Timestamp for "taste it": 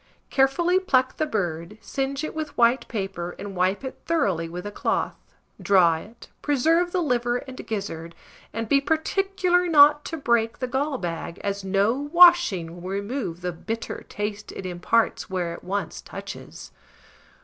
14.09-14.65